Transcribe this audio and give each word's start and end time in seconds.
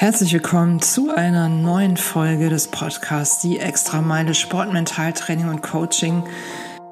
Herzlich 0.00 0.32
willkommen 0.32 0.80
zu 0.80 1.14
einer 1.14 1.50
neuen 1.50 1.98
Folge 1.98 2.48
des 2.48 2.68
Podcasts 2.68 3.42
Die 3.42 3.58
Extra 3.58 4.00
Meile 4.00 4.32
Sport, 4.32 4.72
Mentaltraining 4.72 5.50
und 5.50 5.62
Coaching. 5.62 6.22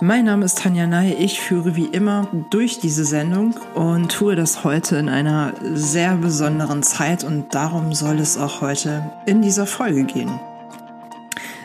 Mein 0.02 0.26
Name 0.26 0.44
ist 0.44 0.58
Tanja 0.58 0.86
Ney. 0.86 1.14
Ich 1.14 1.40
führe 1.40 1.74
wie 1.74 1.86
immer 1.86 2.28
durch 2.50 2.80
diese 2.80 3.06
Sendung 3.06 3.54
und 3.74 4.12
tue 4.12 4.36
das 4.36 4.62
heute 4.62 4.96
in 4.96 5.08
einer 5.08 5.54
sehr 5.62 6.16
besonderen 6.16 6.82
Zeit 6.82 7.24
und 7.24 7.54
darum 7.54 7.94
soll 7.94 8.18
es 8.18 8.36
auch 8.36 8.60
heute 8.60 9.10
in 9.24 9.40
dieser 9.40 9.64
Folge 9.64 10.04
gehen. 10.04 10.38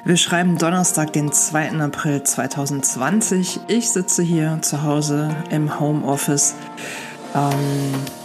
Wir 0.05 0.15
schreiben 0.15 0.57
Donnerstag, 0.57 1.11
den 1.11 1.33
2. 1.33 1.71
April 1.81 2.23
2020. 2.23 3.59
Ich 3.67 3.89
sitze 3.89 4.23
hier 4.23 4.59
zu 4.61 4.83
Hause 4.83 5.35
im 5.49 5.77
Homeoffice. 5.77 6.55
Ähm, 7.35 8.22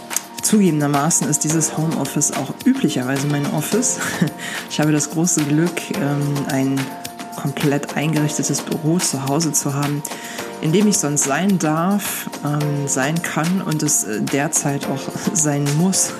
Zugegebenermaßen 0.49 1.29
ist 1.29 1.43
dieses 1.43 1.77
Homeoffice 1.77 2.31
auch 2.31 2.51
üblicherweise 2.65 3.27
mein 3.27 3.45
Office. 3.53 3.99
Ich 4.71 4.79
habe 4.79 4.91
das 4.91 5.11
große 5.11 5.43
Glück, 5.43 5.79
ähm, 5.93 6.33
ein 6.47 6.81
komplett 7.35 7.95
eingerichtetes 7.95 8.63
Büro 8.63 8.97
zu 8.97 9.27
Hause 9.27 9.53
zu 9.53 9.75
haben, 9.75 10.01
in 10.61 10.71
dem 10.71 10.87
ich 10.87 10.97
sonst 10.97 11.25
sein 11.25 11.59
darf, 11.59 12.31
ähm, 12.43 12.87
sein 12.87 13.21
kann 13.21 13.61
und 13.61 13.83
es 13.83 14.05
äh, 14.05 14.21
derzeit 14.23 14.87
auch 14.87 15.01
sein 15.33 15.67
muss. 15.77 16.13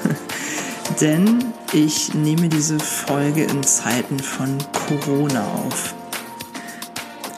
Denn 1.01 1.45
ich 1.73 2.13
nehme 2.13 2.49
diese 2.49 2.79
Folge 2.79 3.45
in 3.45 3.63
Zeiten 3.63 4.19
von 4.19 4.59
Corona 4.87 5.43
auf. 5.65 5.95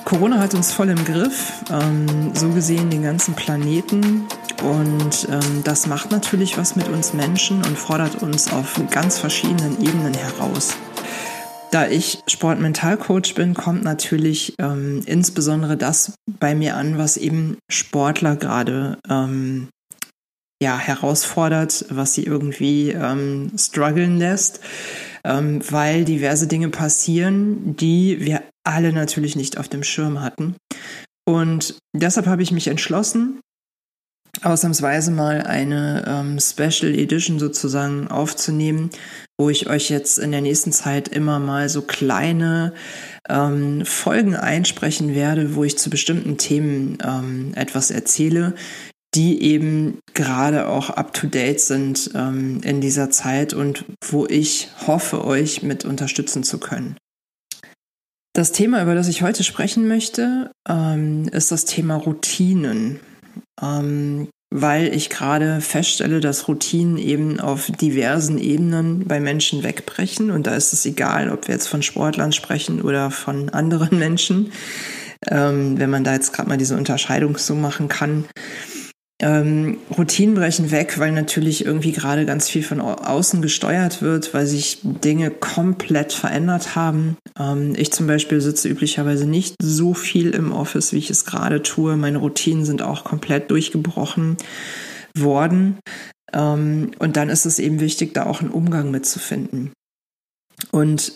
Corona 0.03 0.39
hat 0.39 0.53
uns 0.55 0.73
voll 0.73 0.89
im 0.89 1.05
Griff, 1.05 1.63
ähm, 1.71 2.35
so 2.35 2.49
gesehen 2.49 2.89
den 2.89 3.03
ganzen 3.03 3.33
Planeten. 3.33 4.27
Und 4.63 5.27
ähm, 5.29 5.63
das 5.63 5.87
macht 5.87 6.11
natürlich 6.11 6.57
was 6.57 6.75
mit 6.75 6.87
uns 6.87 7.13
Menschen 7.13 7.57
und 7.57 7.77
fordert 7.77 8.21
uns 8.21 8.51
auf 8.51 8.79
ganz 8.91 9.17
verschiedenen 9.19 9.81
Ebenen 9.81 10.13
heraus. 10.13 10.75
Da 11.71 11.87
ich 11.87 12.19
Sportmentalcoach 12.27 13.33
bin, 13.33 13.53
kommt 13.53 13.83
natürlich 13.83 14.55
ähm, 14.59 15.03
insbesondere 15.05 15.77
das 15.77 16.13
bei 16.27 16.53
mir 16.53 16.75
an, 16.75 16.97
was 16.97 17.15
eben 17.17 17.57
Sportler 17.71 18.35
gerade 18.35 18.97
ähm, 19.09 19.69
ja, 20.61 20.77
herausfordert, 20.77 21.85
was 21.89 22.13
sie 22.13 22.23
irgendwie 22.23 22.91
ähm, 22.91 23.51
strugglen 23.57 24.17
lässt, 24.17 24.59
ähm, 25.23 25.61
weil 25.71 26.05
diverse 26.05 26.47
Dinge 26.47 26.69
passieren, 26.69 27.75
die 27.77 28.17
wir 28.19 28.43
alle 28.63 28.93
natürlich 28.93 29.35
nicht 29.35 29.57
auf 29.57 29.69
dem 29.69 29.83
Schirm 29.83 30.21
hatten. 30.21 30.55
Und 31.25 31.77
deshalb 31.95 32.27
habe 32.27 32.43
ich 32.43 32.51
mich 32.51 32.67
entschlossen, 32.67 33.39
ausnahmsweise 34.43 35.11
mal 35.11 35.41
eine 35.41 36.03
ähm, 36.07 36.39
Special 36.39 36.93
Edition 36.93 37.39
sozusagen 37.39 38.07
aufzunehmen, 38.07 38.89
wo 39.37 39.49
ich 39.49 39.69
euch 39.69 39.89
jetzt 39.89 40.19
in 40.19 40.31
der 40.31 40.41
nächsten 40.41 40.71
Zeit 40.71 41.07
immer 41.07 41.39
mal 41.39 41.69
so 41.69 41.81
kleine 41.81 42.73
ähm, 43.29 43.85
Folgen 43.85 44.35
einsprechen 44.35 45.13
werde, 45.13 45.55
wo 45.55 45.63
ich 45.63 45.77
zu 45.77 45.89
bestimmten 45.89 46.37
Themen 46.37 46.97
ähm, 47.03 47.51
etwas 47.55 47.91
erzähle, 47.91 48.55
die 49.13 49.41
eben 49.43 49.99
gerade 50.13 50.67
auch 50.67 50.89
up-to-date 50.89 51.59
sind 51.59 52.11
ähm, 52.15 52.61
in 52.63 52.81
dieser 52.81 53.09
Zeit 53.09 53.53
und 53.53 53.85
wo 54.03 54.25
ich 54.25 54.69
hoffe, 54.87 55.25
euch 55.25 55.63
mit 55.63 55.85
unterstützen 55.85 56.43
zu 56.43 56.59
können. 56.59 56.95
Das 58.33 58.53
Thema, 58.53 58.81
über 58.81 58.95
das 58.95 59.09
ich 59.09 59.21
heute 59.21 59.43
sprechen 59.43 59.89
möchte, 59.89 60.51
ähm, 60.67 61.27
ist 61.27 61.51
das 61.51 61.65
Thema 61.65 61.95
Routinen 61.95 63.01
ähm, 63.61 64.27
weil 64.53 64.93
ich 64.93 65.09
gerade 65.09 65.61
feststelle, 65.61 66.19
dass 66.19 66.47
Routinen 66.49 66.97
eben 66.97 67.39
auf 67.39 67.71
diversen 67.71 68.37
Ebenen 68.37 69.07
bei 69.07 69.21
Menschen 69.21 69.63
wegbrechen. 69.63 70.29
Und 70.29 70.45
da 70.45 70.55
ist 70.55 70.73
es 70.73 70.85
egal, 70.85 71.31
ob 71.31 71.47
wir 71.47 71.55
jetzt 71.55 71.67
von 71.67 71.81
Sportlern 71.81 72.33
sprechen 72.33 72.81
oder 72.81 73.11
von 73.11 73.49
anderen 73.49 73.97
Menschen, 73.99 74.51
ähm, 75.29 75.79
wenn 75.79 75.89
man 75.89 76.03
da 76.03 76.13
jetzt 76.13 76.33
gerade 76.33 76.49
mal 76.49 76.57
diese 76.57 76.75
Unterscheidung 76.75 77.37
so 77.37 77.55
machen 77.55 77.87
kann. 77.87 78.25
Ähm, 79.21 79.77
Routinen 79.95 80.33
brechen 80.33 80.71
weg, 80.71 80.97
weil 80.97 81.11
natürlich 81.11 81.63
irgendwie 81.63 81.91
gerade 81.91 82.25
ganz 82.25 82.49
viel 82.49 82.63
von 82.63 82.81
außen 82.81 83.43
gesteuert 83.43 84.01
wird, 84.01 84.33
weil 84.33 84.47
sich 84.47 84.79
Dinge 84.81 85.29
komplett 85.29 86.11
verändert 86.11 86.75
haben. 86.75 87.17
Ähm, 87.39 87.75
ich 87.77 87.91
zum 87.91 88.07
Beispiel 88.07 88.41
sitze 88.41 88.67
üblicherweise 88.67 89.27
nicht 89.27 89.55
so 89.61 89.93
viel 89.93 90.31
im 90.31 90.51
Office, 90.51 90.91
wie 90.91 90.97
ich 90.97 91.11
es 91.11 91.25
gerade 91.25 91.61
tue. 91.61 91.97
Meine 91.97 92.17
Routinen 92.17 92.65
sind 92.65 92.81
auch 92.81 93.03
komplett 93.03 93.51
durchgebrochen 93.51 94.37
worden. 95.15 95.77
Ähm, 96.33 96.89
und 96.97 97.15
dann 97.15 97.29
ist 97.29 97.45
es 97.45 97.59
eben 97.59 97.79
wichtig, 97.79 98.15
da 98.15 98.25
auch 98.25 98.41
einen 98.41 98.49
Umgang 98.49 98.89
mitzufinden. 98.89 99.71
Und 100.71 101.13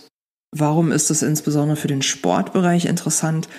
warum 0.55 0.91
ist 0.91 1.09
das 1.09 1.23
insbesondere 1.23 1.75
für 1.75 1.87
den 1.87 2.03
Sportbereich 2.03 2.85
interessant? 2.85 3.49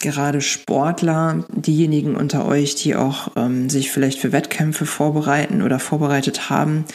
Gerade 0.00 0.40
Sportler, 0.40 1.44
diejenigen 1.54 2.16
unter 2.16 2.46
euch, 2.46 2.74
die 2.74 2.96
auch 2.96 3.32
ähm, 3.36 3.70
sich 3.70 3.90
vielleicht 3.90 4.18
für 4.18 4.32
Wettkämpfe 4.32 4.86
vorbereiten 4.86 5.62
oder 5.62 5.78
vorbereitet 5.78 6.50
haben, 6.50 6.86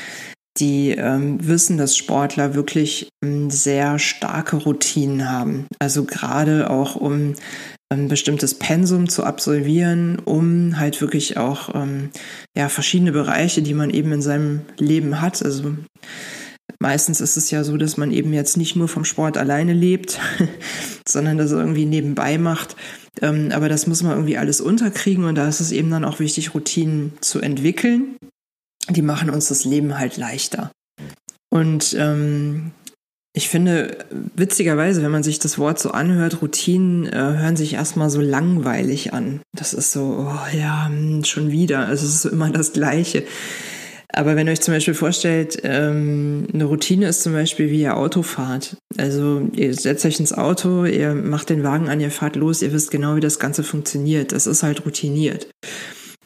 die 0.58 0.92
ähm, 0.92 1.38
wissen, 1.46 1.78
dass 1.78 1.96
Sportler 1.96 2.56
wirklich 2.56 3.10
ähm, 3.24 3.50
sehr 3.50 4.00
starke 4.00 4.58
Routinen 4.58 5.30
haben. 5.30 5.68
Also 5.80 6.06
gerade 6.06 6.70
auch 6.70 6.96
um 6.96 7.36
ein 7.90 8.08
bestimmtes 8.08 8.56
Pensum 8.56 9.08
zu 9.10 9.24
absolvieren, 9.24 10.18
um 10.20 10.80
halt 10.80 11.02
wirklich 11.02 11.38
auch 11.38 11.76
ähm, 11.76 12.10
ja 12.58 12.70
verschiedene 12.70 13.12
Bereiche, 13.12 13.62
die 13.62 13.74
man 13.74 13.92
eben 13.92 14.12
in 14.12 14.22
seinem 14.22 14.62
Leben 14.78 15.22
hat. 15.22 15.44
Also 15.44 15.76
Meistens 16.80 17.22
ist 17.22 17.38
es 17.38 17.52
ja 17.52 17.64
so, 17.64 17.78
dass 17.78 17.98
man 17.98 18.12
eben 18.12 18.34
jetzt 18.34 18.58
nicht 18.58 18.76
nur 18.76 18.88
vom 18.88 19.06
Sport 19.06 19.38
alleine 19.38 19.74
lebt, 19.74 20.20
sondern 21.08 21.38
das 21.38 21.52
irgendwie 21.52 21.86
nebenbei 21.86 22.38
macht. 22.38 22.76
Ähm, 23.22 23.52
aber 23.54 23.70
das 23.70 23.88
muss 23.88 24.04
man 24.04 24.14
irgendwie 24.14 24.38
alles 24.38 24.62
unterkriegen 24.62 25.26
und 25.26 25.36
da 25.36 25.48
ist 25.48 25.62
es 25.62 25.72
eben 25.72 25.90
dann 25.90 26.06
auch 26.06 26.20
wichtig, 26.20 26.54
Routinen 26.54 27.14
zu 27.22 27.40
entwickeln. 27.40 28.18
Die 28.90 29.02
machen 29.02 29.30
uns 29.30 29.48
das 29.48 29.66
Leben 29.66 29.98
halt 29.98 30.18
leichter. 30.18 30.72
Und 31.50 31.96
ähm, 31.98 32.72
ich 33.38 33.50
finde, 33.50 33.98
witzigerweise, 34.36 35.04
wenn 35.04 35.12
man 35.12 35.24
sich 35.24 35.40
das 35.40 35.58
Wort 35.58 35.78
so 35.78 35.92
anhört, 35.92 36.42
Routinen 36.42 37.06
äh, 37.06 37.18
hören 37.18 37.58
sich 37.58 37.74
erstmal 37.74 38.10
so 38.10 38.22
langweilig 38.22 39.14
an. 39.14 39.42
Das 39.54 39.74
ist 39.74 39.92
so, 39.92 40.26
oh 40.26 40.58
ja, 40.58 40.88
hm, 40.88 41.26
schon 41.26 41.52
wieder. 41.52 41.90
Es 41.90 42.02
ist 42.02 42.24
immer 42.24 42.50
das 42.50 42.72
Gleiche. 42.72 43.26
Aber 44.16 44.38
wenn 44.38 44.48
ihr 44.48 44.54
euch 44.54 44.62
zum 44.62 44.74
Beispiel 44.74 44.94
vorstellt, 44.94 45.60
ähm, 45.64 46.48
eine 46.54 46.64
Routine 46.64 47.08
ist 47.10 47.22
zum 47.22 47.34
Beispiel 47.34 47.70
wie 47.70 47.82
ihr 47.82 47.98
Autofahrt. 47.98 48.78
Also 48.98 49.50
ihr 49.54 49.74
setzt 49.74 50.06
euch 50.06 50.22
ins 50.22 50.32
Auto, 50.32 50.86
ihr 50.86 51.14
macht 51.14 51.50
den 51.50 51.64
Wagen 51.64 51.90
an, 51.90 52.00
ihr 52.00 52.12
fahrt 52.12 52.38
los, 52.38 52.62
ihr 52.62 52.72
wisst 52.72 52.92
genau, 52.92 53.18
wie 53.18 53.22
das 53.22 53.40
Ganze 53.40 53.62
funktioniert. 53.62 54.32
Das 54.32 54.48
ist 54.48 54.64
halt 54.64 54.86
routiniert. 54.86 55.50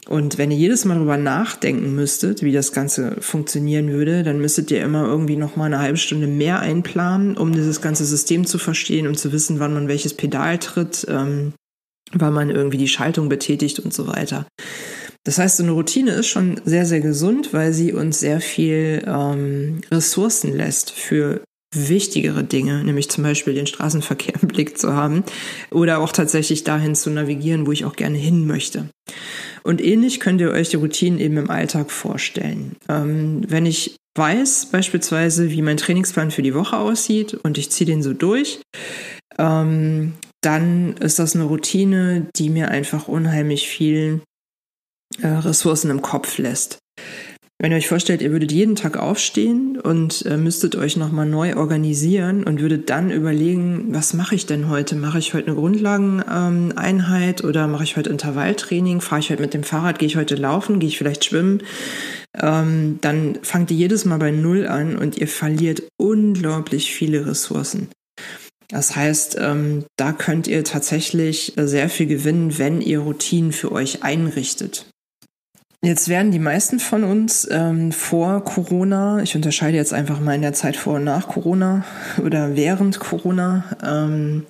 Und 0.08 0.38
wenn 0.38 0.52
ihr 0.52 0.58
jedes 0.58 0.86
Mal 0.86 0.96
darüber 0.96 1.18
nachdenken 1.18 1.96
müsstet, 1.96 2.44
wie 2.44 2.52
das 2.52 2.74
Ganze 2.74 3.18
funktionieren 3.22 3.90
würde, 3.92 4.22
dann 4.22 4.40
müsstet 4.40 4.70
ihr 4.70 4.84
immer 4.84 5.06
irgendwie 5.06 5.36
noch 5.36 5.56
mal 5.56 5.66
eine 5.66 5.80
halbe 5.80 5.98
Stunde 5.98 6.28
mehr 6.28 6.60
einplanen, 6.60 7.38
um 7.38 7.54
dieses 7.54 7.82
ganze 7.82 8.06
System 8.06 8.46
zu 8.46 8.60
verstehen, 8.60 9.08
um 9.08 9.16
zu 9.16 9.32
wissen, 9.32 9.60
wann 9.60 9.74
man 9.74 9.88
welches 9.88 10.14
Pedal 10.14 10.60
tritt, 10.60 11.08
ähm, 11.10 11.54
wann 12.12 12.34
man 12.34 12.52
irgendwie 12.52 12.78
die 12.78 12.88
Schaltung 12.88 13.30
betätigt 13.30 13.80
und 13.80 13.94
so 13.96 14.08
weiter. 14.08 14.46
Das 15.30 15.38
heißt, 15.38 15.58
so 15.58 15.64
eine 15.64 15.74
Routine 15.74 16.10
ist 16.14 16.26
schon 16.26 16.60
sehr, 16.66 16.88
sehr 16.88 17.02
gesund, 17.02 17.54
weil 17.54 17.72
sie 17.72 17.94
uns 17.94 18.20
sehr 18.20 18.42
viel 18.42 19.04
ähm, 19.06 19.82
Ressourcen 19.92 20.58
lässt 20.58 20.90
für 20.90 21.42
wichtigere 21.72 22.44
Dinge, 22.44 22.84
nämlich 22.84 23.12
zum 23.12 23.26
Beispiel 23.26 23.54
den 23.54 23.68
Straßenverkehr 23.68 24.34
im 24.42 24.48
Blick 24.48 24.80
zu 24.80 24.96
haben 24.96 25.24
oder 25.70 26.00
auch 26.00 26.12
tatsächlich 26.12 26.64
dahin 26.64 26.96
zu 26.96 27.12
navigieren, 27.12 27.68
wo 27.68 27.72
ich 27.72 27.86
auch 27.86 27.96
gerne 27.96 28.18
hin 28.18 28.48
möchte. 28.48 28.90
Und 29.62 29.86
ähnlich 29.86 30.20
könnt 30.20 30.42
ihr 30.42 30.50
euch 30.50 30.70
die 30.70 30.78
Routinen 30.78 31.20
eben 31.20 31.38
im 31.38 31.52
Alltag 31.52 31.92
vorstellen. 31.92 32.76
Ähm, 32.90 33.44
wenn 33.48 33.68
ich 33.68 33.98
weiß 34.18 34.70
beispielsweise, 34.72 35.52
wie 35.52 35.62
mein 35.62 35.78
Trainingsplan 35.78 36.32
für 36.32 36.42
die 36.42 36.56
Woche 36.56 36.78
aussieht 36.78 37.36
und 37.36 37.60
ich 37.60 37.70
ziehe 37.70 37.86
den 37.86 38.02
so 38.02 38.14
durch, 38.14 38.62
ähm, 39.38 40.14
dann 40.42 40.98
ist 40.98 41.20
das 41.20 41.36
eine 41.36 41.44
Routine, 41.44 42.26
die 42.36 42.50
mir 42.50 42.70
einfach 42.70 43.08
unheimlich 43.08 43.68
viel 43.68 44.22
äh, 45.22 45.28
Ressourcen 45.28 45.92
im 45.92 46.02
Kopf 46.02 46.38
lässt. 46.38 46.80
Wenn 47.62 47.74
ihr 47.74 47.78
euch 47.78 47.90
vorstellt, 47.90 48.22
ihr 48.22 48.32
würdet 48.32 48.54
jeden 48.54 48.78
Tag 48.78 48.96
aufstehen 48.96 49.78
und 49.78 50.26
äh, 50.26 50.38
müsstet 50.38 50.78
euch 50.78 50.96
nochmal 50.96 51.26
neu 51.26 51.58
organisieren 51.58 52.46
und 52.46 52.62
würdet 52.62 52.90
dann 52.90 53.12
überlegen, 53.12 53.88
was 53.90 54.14
mache 54.14 54.36
ich 54.36 54.46
denn 54.46 54.70
heute? 54.70 54.96
Mache 54.96 55.20
ich 55.20 55.34
heute 55.34 55.48
eine 55.48 55.58
Grundlageneinheit 55.58 57.42
ähm, 57.42 57.50
oder 57.50 57.68
mache 57.68 57.84
ich 57.84 57.98
heute 57.98 58.12
Intervalltraining? 58.12 59.02
Fahre 59.02 59.20
ich 59.20 59.30
heute 59.30 59.42
mit 59.42 59.54
dem 59.54 59.64
Fahrrad? 59.64 60.00
Gehe 60.00 60.08
ich 60.08 60.16
heute 60.16 60.36
laufen? 60.36 60.80
Gehe 60.80 60.88
ich 60.88 60.98
vielleicht 60.98 61.26
schwimmen? 61.26 61.62
Ähm, 62.42 63.00
dann 63.02 63.40
fangt 63.42 63.72
ihr 63.72 63.78
jedes 63.78 64.06
Mal 64.06 64.20
bei 64.20 64.32
Null 64.32 64.66
an 64.66 64.98
und 64.98 65.18
ihr 65.18 65.28
verliert 65.28 65.84
unglaublich 65.98 66.94
viele 66.94 67.26
Ressourcen. 67.26 67.90
Das 68.70 68.96
heißt, 68.96 69.38
ähm, 69.38 69.84
da 69.98 70.14
könnt 70.14 70.48
ihr 70.48 70.64
tatsächlich 70.64 71.54
sehr 71.58 71.90
viel 71.90 72.06
gewinnen, 72.06 72.58
wenn 72.58 72.80
ihr 72.80 73.00
Routinen 73.00 73.52
für 73.52 73.74
euch 73.74 74.04
einrichtet. 74.04 74.86
Jetzt 75.84 76.10
werden 76.10 76.32
die 76.32 76.40
meisten 76.40 76.80
von 76.80 77.06
uns 77.06 77.48
ähm, 77.50 77.94
vor 77.94 78.44
Corona, 78.44 79.24
ich 79.24 79.36
unterscheide 79.36 79.78
jetzt 79.78 79.94
einfach 79.94 80.20
mal 80.20 80.36
in 80.36 80.42
der 80.42 80.54
Zeit 80.54 80.76
vor 80.76 80.96
und 80.96 81.06
nach 81.06 81.30
Corona 81.30 81.86
oder 82.24 82.56
während 82.58 83.00
Corona, 83.00 83.64
ähm, 83.82 84.46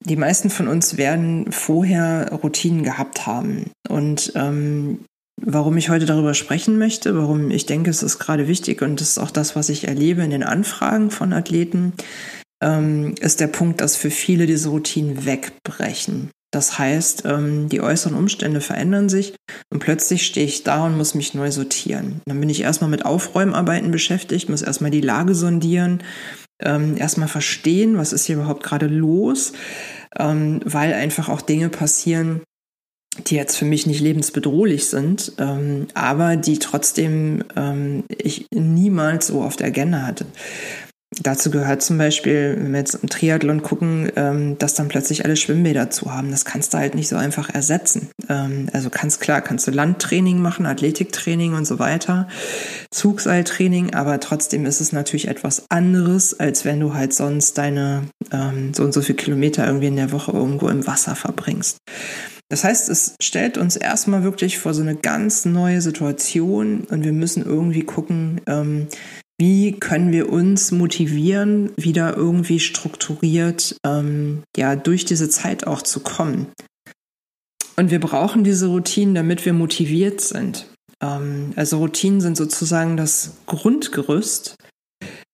die 0.00 0.16
meisten 0.16 0.50
von 0.50 0.66
uns 0.66 0.96
werden 0.96 1.50
vorher 1.52 2.30
Routinen 2.42 2.82
gehabt 2.82 3.26
haben. 3.26 3.70
Und 3.88 4.32
ähm, 4.34 5.04
warum 5.40 5.76
ich 5.76 5.88
heute 5.88 6.04
darüber 6.04 6.34
sprechen 6.34 6.78
möchte, 6.78 7.16
warum 7.16 7.50
ich 7.50 7.66
denke, 7.66 7.90
es 7.90 8.02
ist 8.02 8.18
gerade 8.18 8.48
wichtig 8.48 8.82
und 8.82 9.00
das 9.00 9.10
ist 9.10 9.18
auch 9.18 9.30
das, 9.30 9.54
was 9.54 9.68
ich 9.68 9.86
erlebe 9.86 10.22
in 10.22 10.30
den 10.30 10.42
Anfragen 10.42 11.10
von 11.12 11.32
Athleten, 11.32 11.92
ähm, 12.60 13.14
ist 13.20 13.40
der 13.40 13.46
Punkt, 13.46 13.80
dass 13.80 13.96
für 13.96 14.10
viele 14.10 14.46
diese 14.46 14.70
Routinen 14.70 15.24
wegbrechen. 15.24 16.30
Das 16.54 16.78
heißt, 16.78 17.24
ähm, 17.26 17.68
die 17.68 17.80
äußeren 17.80 18.16
Umstände 18.16 18.60
verändern 18.60 19.08
sich 19.08 19.34
und 19.72 19.80
plötzlich 19.80 20.24
stehe 20.24 20.46
ich 20.46 20.62
da 20.62 20.86
und 20.86 20.96
muss 20.96 21.16
mich 21.16 21.34
neu 21.34 21.50
sortieren. 21.50 22.20
Dann 22.26 22.38
bin 22.38 22.48
ich 22.48 22.62
erstmal 22.62 22.90
mit 22.90 23.04
Aufräumarbeiten 23.04 23.90
beschäftigt, 23.90 24.48
muss 24.48 24.62
erstmal 24.62 24.92
die 24.92 25.00
Lage 25.00 25.34
sondieren, 25.34 26.04
ähm, 26.62 26.96
erstmal 26.96 27.26
verstehen, 27.26 27.98
was 27.98 28.12
ist 28.12 28.26
hier 28.26 28.36
überhaupt 28.36 28.62
gerade 28.62 28.86
los, 28.86 29.52
ähm, 30.16 30.60
weil 30.64 30.94
einfach 30.94 31.28
auch 31.28 31.40
Dinge 31.40 31.70
passieren, 31.70 32.42
die 33.26 33.34
jetzt 33.34 33.56
für 33.56 33.64
mich 33.64 33.86
nicht 33.86 34.00
lebensbedrohlich 34.00 34.86
sind, 34.86 35.34
aber 35.94 36.34
die 36.34 36.58
trotzdem 36.58 37.44
ich 38.08 38.48
niemals 38.52 39.28
so 39.28 39.42
auf 39.42 39.54
der 39.54 39.68
Agenda 39.68 40.02
hatte. 40.02 40.26
Dazu 41.22 41.50
gehört 41.50 41.82
zum 41.82 41.98
Beispiel, 41.98 42.56
wenn 42.58 42.72
wir 42.72 42.80
jetzt 42.80 42.94
im 42.94 43.08
Triathlon 43.08 43.62
gucken, 43.62 44.10
ähm, 44.16 44.58
dass 44.58 44.74
dann 44.74 44.88
plötzlich 44.88 45.24
alle 45.24 45.36
Schwimmbäder 45.36 45.90
zu 45.90 46.12
haben. 46.12 46.30
Das 46.30 46.44
kannst 46.44 46.74
du 46.74 46.78
halt 46.78 46.94
nicht 46.94 47.08
so 47.08 47.16
einfach 47.16 47.50
ersetzen. 47.50 48.10
Ähm, 48.28 48.68
also 48.72 48.90
ganz 48.90 49.20
klar, 49.20 49.40
kannst 49.40 49.66
du 49.66 49.70
Landtraining 49.70 50.40
machen, 50.40 50.66
Athletiktraining 50.66 51.54
und 51.54 51.66
so 51.66 51.78
weiter, 51.78 52.28
Zugseiltraining, 52.90 53.94
aber 53.94 54.18
trotzdem 54.20 54.66
ist 54.66 54.80
es 54.80 54.92
natürlich 54.92 55.28
etwas 55.28 55.70
anderes, 55.70 56.38
als 56.38 56.64
wenn 56.64 56.80
du 56.80 56.94
halt 56.94 57.14
sonst 57.14 57.58
deine 57.58 58.04
ähm, 58.32 58.74
so 58.74 58.82
und 58.82 58.92
so 58.92 59.02
viele 59.02 59.16
Kilometer 59.16 59.66
irgendwie 59.66 59.88
in 59.88 59.96
der 59.96 60.12
Woche 60.12 60.32
irgendwo 60.32 60.68
im 60.68 60.86
Wasser 60.86 61.14
verbringst. 61.14 61.78
Das 62.50 62.62
heißt, 62.64 62.88
es 62.90 63.16
stellt 63.22 63.56
uns 63.56 63.76
erstmal 63.76 64.22
wirklich 64.22 64.58
vor 64.58 64.74
so 64.74 64.82
eine 64.82 64.94
ganz 64.94 65.44
neue 65.44 65.80
Situation 65.80 66.84
und 66.90 67.02
wir 67.02 67.12
müssen 67.12 67.44
irgendwie 67.44 67.82
gucken, 67.82 68.40
ähm, 68.46 68.88
wie 69.38 69.72
können 69.72 70.12
wir 70.12 70.32
uns 70.32 70.70
motivieren, 70.70 71.70
wieder 71.76 72.16
irgendwie 72.16 72.60
strukturiert 72.60 73.76
ähm, 73.84 74.42
ja 74.56 74.76
durch 74.76 75.04
diese 75.04 75.28
Zeit 75.28 75.66
auch 75.66 75.82
zu 75.82 76.00
kommen. 76.00 76.46
Und 77.76 77.90
wir 77.90 78.00
brauchen 78.00 78.44
diese 78.44 78.68
Routinen, 78.68 79.14
damit 79.14 79.44
wir 79.44 79.52
motiviert 79.52 80.20
sind. 80.20 80.66
Ähm, 81.02 81.52
also 81.56 81.78
Routinen 81.78 82.20
sind 82.20 82.36
sozusagen 82.36 82.96
das 82.96 83.38
Grundgerüst. 83.46 84.54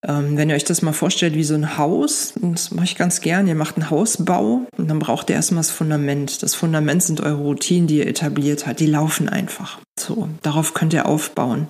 Ähm, 0.07 0.39
wenn 0.39 0.49
ihr 0.49 0.57
euch 0.57 0.65
das 0.65 0.81
mal 0.81 0.95
vorstellt 0.95 1.35
wie 1.35 1.45
so 1.45 1.55
ein 1.55 1.77
Haus, 1.77 2.33
das 2.41 2.71
mache 2.71 2.87
ich 2.87 2.97
ganz 2.97 3.21
gern, 3.21 3.47
ihr 3.47 3.55
macht 3.55 3.77
einen 3.77 3.91
Hausbau 3.91 4.63
und 4.79 4.89
dann 4.89 4.99
braucht 4.99 5.29
ihr 5.29 5.37
erstmal 5.37 5.61
das 5.61 5.71
Fundament. 5.71 6.43
Das 6.43 6.55
Fundament 6.55 7.03
sind 7.03 7.21
eure 7.21 7.43
Routinen, 7.43 7.87
die 7.87 7.99
ihr 7.99 8.07
etabliert 8.07 8.67
habt. 8.67 8.81
Die 8.81 8.87
laufen 8.87 9.29
einfach. 9.29 9.79
So, 9.99 10.31
darauf 10.43 10.73
könnt 10.73 10.95
ihr 10.95 11.05
aufbauen. 11.05 11.69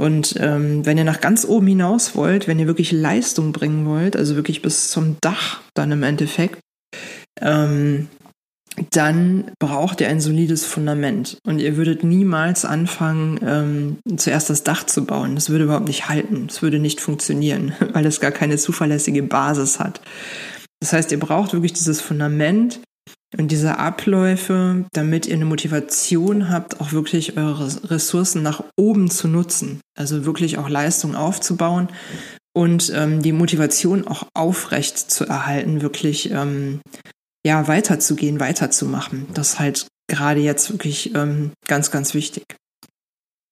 Und 0.00 0.34
ähm, 0.38 0.86
wenn 0.86 0.96
ihr 0.96 1.04
nach 1.04 1.20
ganz 1.20 1.44
oben 1.44 1.66
hinaus 1.66 2.16
wollt, 2.16 2.48
wenn 2.48 2.58
ihr 2.58 2.66
wirklich 2.66 2.90
Leistung 2.90 3.52
bringen 3.52 3.84
wollt, 3.84 4.16
also 4.16 4.34
wirklich 4.34 4.62
bis 4.62 4.88
zum 4.88 5.18
Dach 5.20 5.60
dann 5.74 5.92
im 5.92 6.02
Endeffekt, 6.02 6.58
ähm, 7.38 8.08
dann 8.92 9.50
braucht 9.58 10.00
ihr 10.00 10.08
ein 10.08 10.22
solides 10.22 10.64
Fundament. 10.64 11.36
Und 11.46 11.58
ihr 11.58 11.76
würdet 11.76 12.02
niemals 12.02 12.64
anfangen, 12.64 13.40
ähm, 13.44 14.16
zuerst 14.16 14.48
das 14.48 14.62
Dach 14.62 14.84
zu 14.84 15.04
bauen. 15.04 15.34
Das 15.34 15.50
würde 15.50 15.64
überhaupt 15.64 15.88
nicht 15.88 16.08
halten. 16.08 16.46
Das 16.46 16.62
würde 16.62 16.78
nicht 16.78 17.02
funktionieren, 17.02 17.74
weil 17.92 18.06
es 18.06 18.20
gar 18.20 18.32
keine 18.32 18.56
zuverlässige 18.56 19.22
Basis 19.22 19.80
hat. 19.80 20.00
Das 20.80 20.94
heißt, 20.94 21.12
ihr 21.12 21.20
braucht 21.20 21.52
wirklich 21.52 21.74
dieses 21.74 22.00
Fundament, 22.00 22.80
und 23.36 23.52
diese 23.52 23.78
Abläufe, 23.78 24.84
damit 24.92 25.26
ihr 25.26 25.34
eine 25.34 25.44
Motivation 25.44 26.50
habt, 26.50 26.80
auch 26.80 26.92
wirklich 26.92 27.36
eure 27.36 27.90
Ressourcen 27.90 28.42
nach 28.42 28.64
oben 28.76 29.08
zu 29.10 29.28
nutzen. 29.28 29.80
Also 29.96 30.24
wirklich 30.24 30.58
auch 30.58 30.68
Leistung 30.68 31.14
aufzubauen 31.14 31.88
und 32.52 32.92
ähm, 32.94 33.22
die 33.22 33.32
Motivation 33.32 34.06
auch 34.06 34.26
aufrecht 34.34 34.98
zu 34.98 35.26
erhalten, 35.26 35.82
wirklich 35.82 36.30
ähm, 36.32 36.80
ja 37.46 37.68
weiterzugehen, 37.68 38.40
weiterzumachen. 38.40 39.26
Das 39.34 39.50
ist 39.50 39.58
halt 39.60 39.86
gerade 40.08 40.40
jetzt 40.40 40.70
wirklich 40.70 41.14
ähm, 41.14 41.52
ganz, 41.68 41.90
ganz 41.92 42.14
wichtig. 42.14 42.44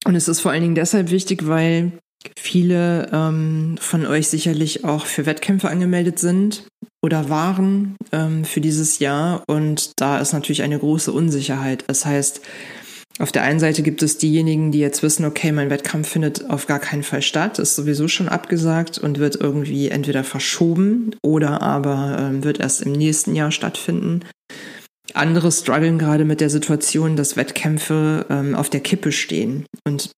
Und 0.05 0.17
es 0.17 0.27
ist 0.27 0.41
vor 0.41 0.51
allen 0.51 0.63
Dingen 0.63 0.75
deshalb 0.75 1.11
wichtig, 1.11 1.47
weil 1.47 1.93
viele 2.39 3.09
ähm, 3.13 3.77
von 3.81 4.07
euch 4.07 4.29
sicherlich 4.29 4.85
auch 4.85 5.07
für 5.07 5.27
Wettkämpfe 5.27 5.69
angemeldet 5.69 6.19
sind 6.19 6.67
oder 7.03 7.29
waren 7.29 7.97
ähm, 8.13 8.45
für 8.45 8.61
dieses 8.61 8.99
Jahr. 8.99 9.45
Und 9.47 9.93
da 9.97 10.19
ist 10.19 10.33
natürlich 10.33 10.63
eine 10.63 10.79
große 10.79 11.13
Unsicherheit. 11.13 11.85
Das 11.87 12.05
heißt, 12.05 12.41
auf 13.19 13.33
der 13.33 13.43
einen 13.43 13.59
Seite 13.59 13.83
gibt 13.83 14.03
es 14.03 14.19
diejenigen, 14.19 14.71
die 14.71 14.79
jetzt 14.79 15.03
wissen, 15.03 15.25
okay, 15.25 15.51
mein 15.51 15.71
Wettkampf 15.71 16.09
findet 16.09 16.49
auf 16.51 16.67
gar 16.67 16.79
keinen 16.79 17.03
Fall 17.03 17.23
statt, 17.23 17.59
ist 17.59 17.75
sowieso 17.75 18.07
schon 18.07 18.29
abgesagt 18.29 18.99
und 18.99 19.19
wird 19.19 19.37
irgendwie 19.37 19.89
entweder 19.89 20.23
verschoben 20.23 21.17
oder 21.23 21.61
aber 21.61 22.17
ähm, 22.21 22.45
wird 22.45 22.61
erst 22.61 22.83
im 22.83 22.93
nächsten 22.93 23.35
Jahr 23.35 23.51
stattfinden. 23.51 24.21
Andere 25.15 25.51
strugglen 25.51 25.99
gerade 25.99 26.25
mit 26.25 26.41
der 26.41 26.51
Situation, 26.51 27.17
dass 27.17 27.37
Wettkämpfe 27.37 28.27
ähm, 28.31 28.55
auf 28.55 28.71
der 28.71 28.81
Kippe 28.81 29.11
stehen. 29.11 29.67
Und 29.85 30.11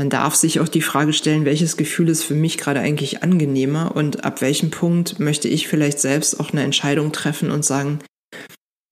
man 0.00 0.08
darf 0.08 0.34
sich 0.34 0.60
auch 0.60 0.68
die 0.68 0.80
Frage 0.80 1.12
stellen, 1.12 1.44
welches 1.44 1.76
Gefühl 1.76 2.08
ist 2.08 2.24
für 2.24 2.32
mich 2.32 2.56
gerade 2.56 2.80
eigentlich 2.80 3.22
angenehmer 3.22 3.94
und 3.94 4.24
ab 4.24 4.40
welchem 4.40 4.70
Punkt 4.70 5.20
möchte 5.20 5.46
ich 5.46 5.68
vielleicht 5.68 5.98
selbst 5.98 6.40
auch 6.40 6.52
eine 6.52 6.62
Entscheidung 6.62 7.12
treffen 7.12 7.50
und 7.50 7.66
sagen, 7.66 7.98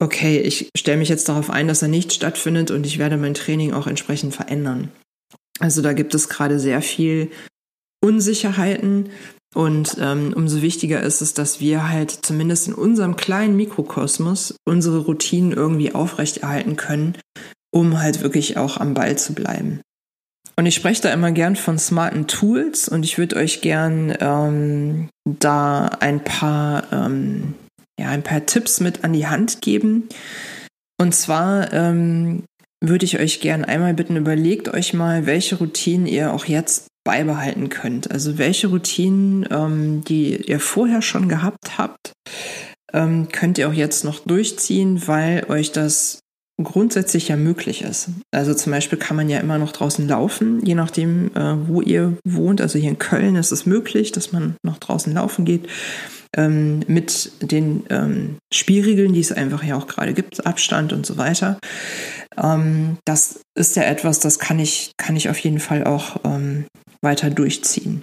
okay, 0.03 0.39
ich 0.39 0.69
stelle 0.77 0.99
mich 0.99 1.09
jetzt 1.09 1.27
darauf 1.31 1.49
ein, 1.49 1.67
dass 1.67 1.81
er 1.81 1.89
nicht 1.89 2.13
stattfindet 2.13 2.71
und 2.71 2.85
ich 2.85 2.99
werde 2.99 3.17
mein 3.17 3.33
Training 3.33 3.73
auch 3.73 3.87
entsprechend 3.87 4.35
verändern. 4.35 4.93
Also 5.61 5.81
da 5.81 5.95
gibt 5.95 6.15
es 6.15 6.29
gerade 6.29 6.61
sehr 6.61 6.83
viel 6.83 7.31
Unsicherheiten 8.05 9.09
und 9.55 9.97
ähm, 9.99 10.35
umso 10.37 10.61
wichtiger 10.61 11.03
ist 11.03 11.23
es, 11.23 11.33
dass 11.33 11.59
wir 11.59 11.89
halt 11.89 12.11
zumindest 12.11 12.69
in 12.69 12.75
unserem 12.75 13.17
kleinen 13.17 13.57
Mikrokosmos 13.57 14.57
unsere 14.67 14.99
Routinen 14.99 15.53
irgendwie 15.53 15.95
aufrechterhalten 15.95 16.77
können, 16.77 17.17
um 17.71 17.99
halt 17.99 18.21
wirklich 18.21 18.59
auch 18.59 18.77
am 18.77 18.93
Ball 18.93 19.17
zu 19.17 19.33
bleiben. 19.33 19.81
Und 20.59 20.67
ich 20.67 20.75
spreche 20.75 21.03
da 21.03 21.13
immer 21.13 21.31
gern 21.31 21.55
von 21.55 21.79
smarten 21.79 22.27
Tools 22.27 22.89
und 22.89 23.05
ich 23.05 23.17
würde 23.17 23.37
euch 23.37 23.61
gern 23.61 24.13
ähm, 24.19 25.09
da 25.25 25.87
ein 25.87 26.25
paar, 26.25 26.93
ähm, 26.93 27.55
ja, 27.97 28.09
ein 28.09 28.25
paar 28.25 28.45
Tipps 28.45 28.81
mit 28.81 29.05
an 29.05 29.13
die 29.13 29.29
Hand 29.29 29.63
geben. 29.63 30.09
Und 31.01 31.15
zwar 31.15 31.73
ähm, 31.73 32.43
würde 32.81 33.05
ich 33.05 33.21
euch 33.21 33.39
gern 33.39 33.65
einmal 33.65 33.95
bitten, 33.95 34.17
überlegt 34.17 34.69
euch 34.75 34.95
mal, 34.95 35.27
welche 35.27 35.59
Routinen 35.59 36.09
ihr 36.09 36.33
auch 36.33 36.47
jetzt 36.47 36.89
beibehalten 37.05 37.69
könnt. 37.69 38.11
Also 38.11 38.37
welche 38.37 38.67
Routinen, 38.67 39.47
ähm, 39.53 40.03
die 40.03 40.35
ihr 40.39 40.59
vorher 40.59 41.03
schon 41.03 41.29
gehabt 41.29 41.79
habt, 41.79 42.11
ähm, 42.93 43.29
könnt 43.31 43.59
ihr 43.59 43.69
auch 43.69 43.75
jetzt 43.75 44.05
noch 44.05 44.19
durchziehen, 44.27 45.07
weil 45.07 45.45
euch 45.49 45.71
das 45.71 46.19
grundsätzlich 46.63 47.29
ja 47.29 47.37
möglich 47.37 47.83
ist. 47.83 48.11
Also 48.33 48.53
zum 48.53 48.73
Beispiel 48.73 48.99
kann 48.99 49.17
man 49.17 49.29
ja 49.29 49.39
immer 49.39 49.59
noch 49.59 49.73
draußen 49.73 50.07
laufen, 50.09 50.65
je 50.65 50.75
nachdem, 50.75 51.31
äh, 51.37 51.69
wo 51.69 51.81
ihr 51.81 52.17
wohnt. 52.25 52.61
Also 52.61 52.79
hier 52.79 52.91
in 52.91 52.99
Köln 52.99 53.37
ist 53.37 53.53
es 53.53 53.65
möglich, 53.65 54.13
dass 54.13 54.33
man 54.33 54.57
noch 54.65 54.79
draußen 54.79 55.13
laufen 55.13 55.45
geht. 55.45 55.69
Ähm, 56.37 56.81
mit 56.89 57.33
den 57.41 57.85
ähm, 57.89 58.37
Spielregeln, 58.53 59.15
die 59.15 59.21
es 59.21 59.33
einfach 59.33 59.65
ja 59.65 59.77
auch 59.77 59.87
gerade 59.87 60.13
gibt, 60.13 60.45
Abstand 60.47 60.93
und 60.93 61.07
so 61.07 61.17
weiter. 61.17 61.59
Ähm, 62.37 62.99
das 63.07 63.41
ist 63.57 63.77
ja 63.77 63.85
etwas, 63.85 64.21
das 64.21 64.39
kann 64.39 64.59
ich, 64.59 64.93
kann 64.99 65.17
ich 65.17 65.31
auf 65.31 65.39
jeden 65.39 65.61
Fall 65.61 65.85
auch 65.85 66.21
ähm, 66.25 66.67
weiter 67.01 67.31
durchziehen. 67.31 68.03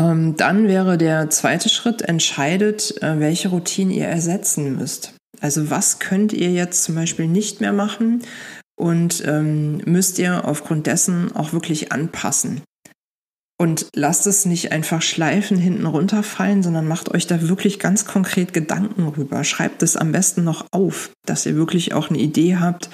Ähm, 0.00 0.36
dann 0.36 0.68
wäre 0.68 0.96
der 0.96 1.28
zweite 1.28 1.68
Schritt, 1.68 2.00
entscheidet, 2.02 3.02
äh, 3.02 3.20
welche 3.20 3.48
Routine 3.48 3.92
ihr 3.92 4.06
ersetzen 4.06 4.76
müsst. 4.76 5.14
Also 5.40 5.70
was 5.70 5.98
könnt 5.98 6.32
ihr 6.32 6.50
jetzt 6.52 6.84
zum 6.84 6.94
Beispiel 6.94 7.26
nicht 7.26 7.60
mehr 7.60 7.72
machen 7.72 8.22
und 8.78 9.22
ähm, 9.26 9.78
müsst 9.84 10.18
ihr 10.18 10.46
aufgrund 10.46 10.86
dessen 10.86 11.34
auch 11.34 11.52
wirklich 11.52 11.92
anpassen. 11.92 12.62
Und 13.60 13.88
lasst 13.94 14.26
es 14.26 14.46
nicht 14.46 14.72
einfach 14.72 15.02
schleifen 15.02 15.58
hinten 15.58 15.84
runterfallen, 15.84 16.62
sondern 16.62 16.88
macht 16.88 17.10
euch 17.10 17.26
da 17.26 17.46
wirklich 17.46 17.78
ganz 17.78 18.06
konkret 18.06 18.54
Gedanken 18.54 19.06
rüber. 19.06 19.44
Schreibt 19.44 19.82
es 19.82 19.98
am 19.98 20.12
besten 20.12 20.44
noch 20.44 20.64
auf, 20.70 21.10
dass 21.26 21.44
ihr 21.44 21.56
wirklich 21.56 21.92
auch 21.92 22.08
eine 22.08 22.18
Idee 22.18 22.56
habt 22.56 22.88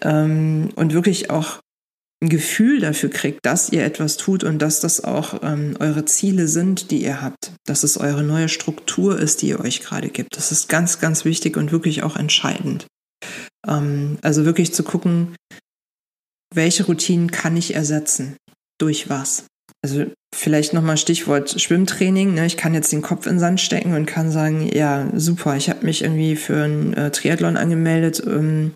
ähm, 0.00 0.70
und 0.74 0.94
wirklich 0.94 1.30
auch 1.30 1.60
ein 2.20 2.28
Gefühl 2.28 2.80
dafür 2.80 3.08
kriegt, 3.08 3.46
dass 3.46 3.70
ihr 3.70 3.84
etwas 3.84 4.16
tut 4.16 4.42
und 4.42 4.58
dass 4.58 4.80
das 4.80 5.04
auch 5.04 5.42
ähm, 5.44 5.76
eure 5.78 6.04
Ziele 6.04 6.48
sind, 6.48 6.90
die 6.90 7.04
ihr 7.04 7.22
habt, 7.22 7.49
dass 7.70 7.84
es 7.84 7.98
eure 7.98 8.24
neue 8.24 8.48
Struktur 8.48 9.18
ist, 9.18 9.42
die 9.42 9.48
ihr 9.48 9.60
euch 9.60 9.80
gerade 9.80 10.08
gibt. 10.08 10.36
Das 10.36 10.50
ist 10.50 10.68
ganz, 10.68 10.98
ganz 10.98 11.24
wichtig 11.24 11.56
und 11.56 11.70
wirklich 11.70 12.02
auch 12.02 12.16
entscheidend. 12.16 12.86
Ähm, 13.66 14.18
also 14.22 14.44
wirklich 14.44 14.74
zu 14.74 14.82
gucken, 14.82 15.36
welche 16.52 16.84
Routinen 16.84 17.30
kann 17.30 17.56
ich 17.56 17.74
ersetzen? 17.74 18.36
Durch 18.78 19.08
was? 19.08 19.44
Also 19.82 20.06
vielleicht 20.34 20.72
nochmal 20.72 20.96
Stichwort 20.96 21.60
Schwimmtraining. 21.60 22.34
Ne? 22.34 22.44
Ich 22.44 22.56
kann 22.56 22.74
jetzt 22.74 22.90
den 22.92 23.02
Kopf 23.02 23.26
in 23.26 23.34
den 23.34 23.38
Sand 23.38 23.60
stecken 23.60 23.94
und 23.94 24.06
kann 24.06 24.32
sagen, 24.32 24.68
ja, 24.74 25.08
super, 25.14 25.56
ich 25.56 25.70
habe 25.70 25.86
mich 25.86 26.02
irgendwie 26.02 26.34
für 26.34 26.64
ein 26.64 26.92
äh, 26.94 27.10
Triathlon 27.12 27.56
angemeldet 27.56 28.20
ähm, 28.26 28.72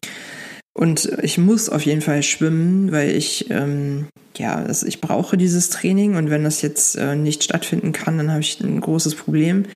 und 0.77 1.07
ich 1.23 1.39
muss 1.39 1.69
auf 1.69 1.87
jeden 1.87 2.01
Fall 2.01 2.23
schwimmen, 2.23 2.91
weil 2.91 3.11
ich, 3.11 3.49
ähm, 3.51 4.09
ja, 4.37 4.57
also 4.57 4.87
ich 4.87 5.01
brauche 5.01 5.37
dieses 5.37 5.71
Training 5.71 6.17
und 6.17 6.31
wenn 6.31 6.43
das 6.43 6.63
jetzt 6.63 6.97
äh, 6.97 7.15
nicht 7.15 7.45
stattfinden 7.45 7.93
kann, 7.93 8.19
dann 8.19 8.31
habe 8.31 8.41
ich 8.41 8.61
ein 8.61 8.81
großes 8.81 9.15
Problem. 9.15 9.67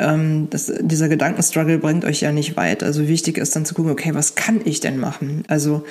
Ähm, 0.00 0.48
das, 0.48 0.72
dieser 0.80 1.10
Gedankenstruggle 1.10 1.78
bringt 1.78 2.06
euch 2.06 2.22
ja 2.22 2.32
nicht 2.32 2.56
weit. 2.56 2.82
Also 2.82 3.06
wichtig 3.06 3.36
ist 3.36 3.54
dann 3.54 3.66
zu 3.66 3.74
gucken, 3.74 3.92
okay, 3.92 4.14
was 4.14 4.34
kann 4.34 4.62
ich 4.64 4.80
denn 4.80 4.98
machen? 4.98 5.44
Also 5.48 5.84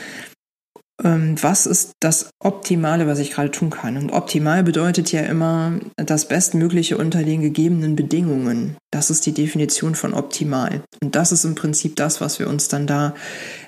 ähm, 1.04 1.36
was 1.42 1.68
ist 1.68 1.92
das 2.00 2.32
Optimale, 2.40 3.06
was 3.06 3.20
ich 3.20 3.32
gerade 3.32 3.52
tun 3.52 3.70
kann? 3.70 3.98
Und 3.98 4.12
optimal 4.12 4.64
bedeutet 4.64 5.12
ja 5.12 5.22
immer 5.22 5.74
das 5.96 6.28
Bestmögliche 6.28 6.98
unter 6.98 7.24
den 7.24 7.42
gegebenen 7.42 7.96
Bedingungen. 7.96 8.78
Das 8.92 9.12
ist 9.12 9.26
die 9.28 9.34
Definition 9.34 9.94
von 9.94 10.14
optimal. 10.14 10.82
Und 11.04 11.16
das 11.16 11.32
ist 11.32 11.44
im 11.44 11.54
Prinzip 11.54 11.96
das, 11.98 12.20
was 12.20 12.40
wir 12.40 12.48
uns 12.48 12.68
dann 12.68 12.88
da 12.88 13.14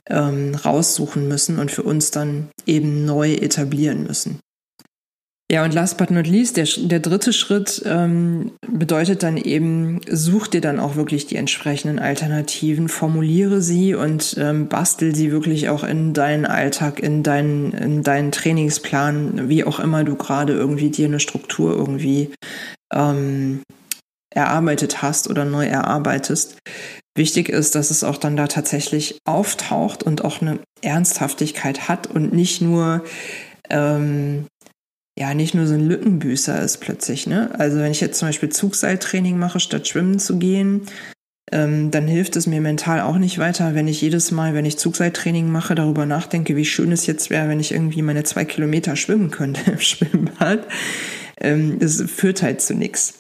ähm, 0.08 0.56
raussuchen 0.56 1.28
müssen 1.28 1.60
und 1.60 1.72
für 1.72 1.84
uns 1.84 2.12
dann 2.12 2.50
eben 2.66 3.06
neu 3.06 3.34
etablieren 3.34 4.04
müssen. 4.04 4.40
Ja, 5.52 5.64
und 5.64 5.74
last 5.74 5.98
but 5.98 6.12
not 6.12 6.28
least, 6.28 6.58
der, 6.58 6.68
der 6.78 7.00
dritte 7.00 7.34
Schritt 7.34 7.82
ähm, 7.84 8.52
bedeutet 8.68 9.24
dann 9.24 9.36
eben, 9.36 10.00
such 10.08 10.48
dir 10.48 10.62
dann 10.62 10.80
auch 10.80 10.96
wirklich 10.96 11.26
die 11.26 11.38
entsprechenden 11.38 11.98
Alternativen, 11.98 12.88
formuliere 12.88 13.60
sie 13.60 13.96
und 13.96 14.36
ähm, 14.40 14.68
bastel 14.68 15.16
sie 15.16 15.32
wirklich 15.32 15.70
auch 15.70 15.84
in 15.84 16.14
deinen 16.14 16.46
Alltag, 16.46 17.00
in 17.00 17.24
deinen, 17.24 17.72
in 17.72 18.04
deinen 18.04 18.32
Trainingsplan, 18.32 19.50
wie 19.50 19.64
auch 19.64 19.80
immer 19.80 20.04
du 20.04 20.16
gerade 20.16 20.54
irgendwie 20.54 20.92
dir 20.92 21.08
eine 21.08 21.20
Struktur 21.20 21.76
irgendwie 21.76 22.30
ähm, 22.94 23.62
erarbeitet 24.30 25.02
hast 25.02 25.32
oder 25.32 25.46
neu 25.46 25.66
erarbeitest. 25.66 26.60
Wichtig 27.16 27.50
ist, 27.50 27.76
dass 27.76 27.92
es 27.92 28.04
auch 28.04 28.18
dann 28.18 28.38
da 28.38 28.48
tatsächlich 28.48 29.20
auftaucht 29.26 30.04
und 30.04 30.24
auch 30.24 30.42
eine 30.42 30.60
Ernsthaftigkeit 30.82 31.88
hat 31.90 32.08
und 32.08 32.34
nicht 32.34 32.62
nur 32.62 33.04
ähm, 33.70 34.46
ja 35.18 35.34
nicht 35.34 35.54
nur 35.54 35.68
so 35.68 35.74
ein 35.74 35.88
Lückenbüßer 35.88 36.62
ist 36.62 36.78
plötzlich. 36.78 37.28
Ne? 37.28 37.52
Also 37.58 37.78
wenn 37.80 37.92
ich 37.92 38.02
jetzt 38.02 38.20
zum 38.20 38.30
Beispiel 38.30 38.50
Zugseiltraining 38.50 39.38
mache, 39.38 39.60
statt 39.60 39.88
schwimmen 39.88 40.20
zu 40.20 40.38
gehen, 40.38 40.88
ähm, 41.52 41.92
dann 41.92 42.08
hilft 42.08 42.36
es 42.36 42.48
mir 42.48 42.62
mental 42.62 43.02
auch 43.02 43.18
nicht 43.18 43.40
weiter, 43.40 43.76
wenn 43.76 43.88
ich 43.88 44.02
jedes 44.02 44.32
Mal, 44.32 44.54
wenn 44.54 44.66
ich 44.66 44.78
Zugseiltraining 44.78 45.52
mache, 45.52 45.76
darüber 45.76 46.06
nachdenke, 46.06 46.56
wie 46.56 46.66
schön 46.66 46.92
es 46.92 47.06
jetzt 47.06 47.30
wäre, 47.30 47.50
wenn 47.50 47.60
ich 47.60 47.72
irgendwie 47.72 48.02
meine 48.02 48.24
zwei 48.24 48.46
Kilometer 48.46 48.96
schwimmen 48.96 49.32
könnte 49.32 49.72
im 49.72 49.80
Schwimmbad. 49.80 50.66
Ähm, 51.42 51.80
das 51.80 52.02
führt 52.04 52.42
halt 52.42 52.62
zu 52.62 52.74
nichts. 52.74 53.20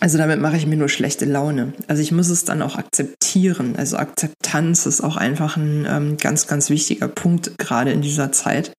Also 0.00 0.18
damit 0.18 0.40
mache 0.40 0.56
ich 0.56 0.66
mir 0.66 0.76
nur 0.76 0.90
schlechte 0.90 1.24
Laune. 1.24 1.72
Also 1.86 2.02
ich 2.02 2.12
muss 2.12 2.28
es 2.28 2.44
dann 2.44 2.60
auch 2.60 2.76
akzeptieren. 2.76 3.76
Also 3.76 3.96
Akzeptanz 3.96 4.84
ist 4.84 5.00
auch 5.00 5.16
einfach 5.16 5.56
ein 5.56 5.86
ähm, 5.88 6.16
ganz, 6.18 6.46
ganz 6.46 6.68
wichtiger 6.68 7.08
Punkt 7.08 7.56
gerade 7.58 7.92
in 7.92 8.02
dieser 8.02 8.30
Zeit. 8.30 8.72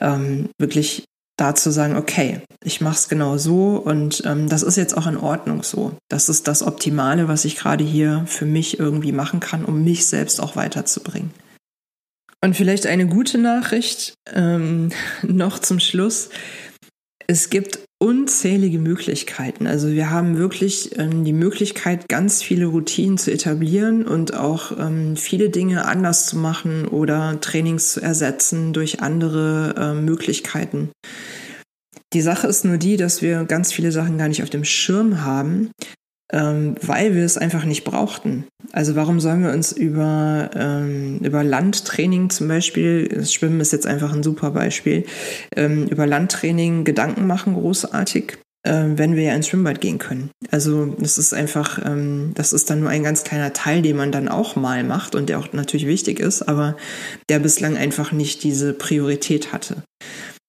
Ähm, 0.00 0.48
wirklich 0.58 1.04
da 1.36 1.54
zu 1.54 1.70
sagen, 1.70 1.96
okay, 1.96 2.40
ich 2.62 2.80
mache 2.80 2.96
es 2.96 3.08
genau 3.08 3.38
so 3.38 3.76
und 3.76 4.22
ähm, 4.26 4.48
das 4.48 4.62
ist 4.62 4.76
jetzt 4.76 4.96
auch 4.96 5.06
in 5.06 5.16
Ordnung 5.16 5.62
so. 5.62 5.96
Das 6.10 6.28
ist 6.28 6.48
das 6.48 6.62
Optimale, 6.62 7.28
was 7.28 7.46
ich 7.46 7.56
gerade 7.56 7.84
hier 7.84 8.24
für 8.26 8.44
mich 8.44 8.78
irgendwie 8.78 9.12
machen 9.12 9.40
kann, 9.40 9.64
um 9.64 9.82
mich 9.82 10.06
selbst 10.06 10.40
auch 10.40 10.56
weiterzubringen. 10.56 11.30
Und 12.42 12.56
vielleicht 12.56 12.86
eine 12.86 13.06
gute 13.06 13.38
Nachricht 13.38 14.14
ähm, 14.34 14.90
noch 15.22 15.58
zum 15.60 15.80
Schluss. 15.80 16.28
Es 17.26 17.48
gibt 17.48 17.80
unzählige 18.02 18.78
Möglichkeiten. 18.78 19.66
Also 19.66 19.88
wir 19.88 20.10
haben 20.10 20.38
wirklich 20.38 20.98
ähm, 20.98 21.24
die 21.24 21.34
Möglichkeit, 21.34 22.08
ganz 22.08 22.42
viele 22.42 22.66
Routinen 22.66 23.18
zu 23.18 23.30
etablieren 23.30 24.06
und 24.06 24.34
auch 24.34 24.72
ähm, 24.78 25.16
viele 25.16 25.50
Dinge 25.50 25.84
anders 25.84 26.24
zu 26.26 26.38
machen 26.38 26.88
oder 26.88 27.38
Trainings 27.40 27.92
zu 27.92 28.00
ersetzen 28.00 28.72
durch 28.72 29.02
andere 29.02 29.74
äh, 29.76 29.94
Möglichkeiten. 29.94 30.90
Die 32.14 32.22
Sache 32.22 32.46
ist 32.46 32.64
nur 32.64 32.78
die, 32.78 32.96
dass 32.96 33.20
wir 33.22 33.44
ganz 33.44 33.72
viele 33.72 33.92
Sachen 33.92 34.16
gar 34.18 34.28
nicht 34.28 34.42
auf 34.42 34.50
dem 34.50 34.64
Schirm 34.64 35.22
haben, 35.22 35.70
ähm, 36.32 36.76
weil 36.82 37.14
wir 37.14 37.24
es 37.24 37.38
einfach 37.38 37.64
nicht 37.64 37.84
brauchten. 37.84 38.46
Also 38.72 38.94
warum 38.96 39.20
sollen 39.20 39.42
wir 39.42 39.52
uns 39.52 39.72
über, 39.72 40.50
ähm, 40.54 41.18
über 41.18 41.42
Landtraining 41.42 42.30
zum 42.30 42.48
Beispiel, 42.48 43.08
das 43.08 43.32
Schwimmen 43.32 43.60
ist 43.60 43.72
jetzt 43.72 43.86
einfach 43.86 44.12
ein 44.12 44.22
super 44.22 44.50
Beispiel, 44.50 45.04
ähm, 45.56 45.86
über 45.88 46.06
Landtraining 46.06 46.84
Gedanken 46.84 47.26
machen, 47.26 47.54
großartig, 47.54 48.38
äh, 48.62 48.84
wenn 48.94 49.16
wir 49.16 49.24
ja 49.24 49.34
ins 49.34 49.48
Schwimmbad 49.48 49.80
gehen 49.80 49.98
können. 49.98 50.30
Also 50.50 50.86
das 50.98 51.18
ist 51.18 51.34
einfach, 51.34 51.84
ähm, 51.84 52.32
das 52.34 52.52
ist 52.52 52.70
dann 52.70 52.80
nur 52.80 52.90
ein 52.90 53.02
ganz 53.02 53.24
kleiner 53.24 53.52
Teil, 53.52 53.82
den 53.82 53.96
man 53.96 54.12
dann 54.12 54.28
auch 54.28 54.54
mal 54.56 54.84
macht 54.84 55.14
und 55.14 55.28
der 55.28 55.38
auch 55.38 55.52
natürlich 55.52 55.86
wichtig 55.86 56.20
ist, 56.20 56.42
aber 56.42 56.76
der 57.28 57.40
bislang 57.40 57.76
einfach 57.76 58.12
nicht 58.12 58.44
diese 58.44 58.72
Priorität 58.72 59.52
hatte. 59.52 59.82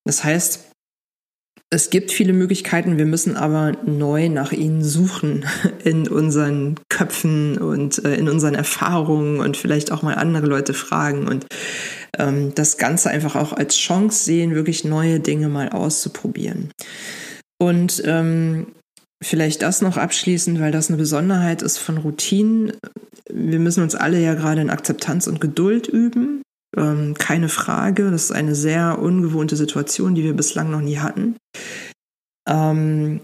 Das 0.04 0.24
heißt, 0.24 0.71
es 1.72 1.88
gibt 1.88 2.12
viele 2.12 2.34
Möglichkeiten, 2.34 2.98
wir 2.98 3.06
müssen 3.06 3.34
aber 3.34 3.72
neu 3.86 4.28
nach 4.28 4.52
ihnen 4.52 4.84
suchen 4.84 5.46
in 5.84 6.06
unseren 6.06 6.78
Köpfen 6.90 7.56
und 7.56 8.04
äh, 8.04 8.14
in 8.16 8.28
unseren 8.28 8.54
Erfahrungen 8.54 9.40
und 9.40 9.56
vielleicht 9.56 9.90
auch 9.90 10.02
mal 10.02 10.14
andere 10.16 10.46
Leute 10.46 10.74
fragen 10.74 11.26
und 11.26 11.46
ähm, 12.18 12.54
das 12.54 12.76
Ganze 12.76 13.08
einfach 13.08 13.36
auch 13.36 13.54
als 13.54 13.76
Chance 13.78 14.22
sehen, 14.22 14.54
wirklich 14.54 14.84
neue 14.84 15.18
Dinge 15.18 15.48
mal 15.48 15.70
auszuprobieren. 15.70 16.70
Und 17.58 18.02
ähm, 18.04 18.66
vielleicht 19.22 19.62
das 19.62 19.80
noch 19.80 19.96
abschließend, 19.96 20.60
weil 20.60 20.72
das 20.72 20.88
eine 20.88 20.98
Besonderheit 20.98 21.62
ist 21.62 21.78
von 21.78 21.96
Routinen. 21.96 22.74
Wir 23.32 23.58
müssen 23.58 23.82
uns 23.82 23.94
alle 23.94 24.20
ja 24.20 24.34
gerade 24.34 24.60
in 24.60 24.68
Akzeptanz 24.68 25.26
und 25.26 25.40
Geduld 25.40 25.86
üben. 25.86 26.42
Ähm, 26.76 27.14
keine 27.14 27.48
Frage. 27.48 28.10
Das 28.10 28.24
ist 28.24 28.32
eine 28.32 28.54
sehr 28.54 28.98
ungewohnte 28.98 29.56
Situation, 29.56 30.14
die 30.14 30.24
wir 30.24 30.34
bislang 30.34 30.70
noch 30.70 30.80
nie 30.80 30.98
hatten. 30.98 31.36
Ähm, 32.48 33.20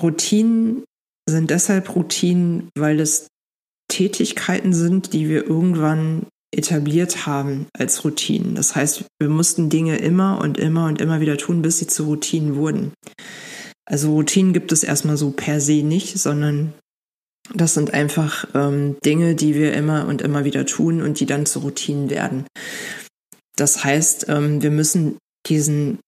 Routinen 0.00 0.84
sind 1.28 1.50
deshalb 1.50 1.94
Routinen, 1.94 2.68
weil 2.76 3.00
es 3.00 3.28
Tätigkeiten 3.90 4.72
sind, 4.72 5.12
die 5.12 5.28
wir 5.28 5.46
irgendwann 5.46 6.26
etabliert 6.54 7.26
haben 7.26 7.66
als 7.72 8.04
Routinen. 8.04 8.54
Das 8.54 8.74
heißt, 8.74 9.04
wir 9.20 9.28
mussten 9.28 9.70
Dinge 9.70 9.96
immer 9.98 10.40
und 10.40 10.58
immer 10.58 10.86
und 10.86 11.00
immer 11.00 11.20
wieder 11.20 11.36
tun, 11.36 11.62
bis 11.62 11.78
sie 11.78 11.86
zu 11.86 12.04
Routinen 12.04 12.56
wurden. 12.56 12.92
Also 13.86 14.12
Routinen 14.12 14.52
gibt 14.52 14.72
es 14.72 14.82
erstmal 14.82 15.16
so 15.16 15.30
per 15.30 15.60
se 15.60 15.82
nicht, 15.82 16.18
sondern 16.18 16.72
das 17.54 17.74
sind 17.74 17.92
einfach 17.92 18.46
ähm, 18.54 18.96
Dinge, 19.04 19.34
die 19.34 19.54
wir 19.54 19.72
immer 19.72 20.06
und 20.06 20.22
immer 20.22 20.44
wieder 20.44 20.66
tun 20.66 21.02
und 21.02 21.20
die 21.20 21.26
dann 21.26 21.46
zu 21.46 21.60
Routinen 21.60 22.10
werden. 22.10 22.46
Das 23.56 23.84
heißt, 23.84 24.26
ähm, 24.28 24.62
wir 24.62 24.70
müssen 24.70 25.18
diesen 25.46 25.98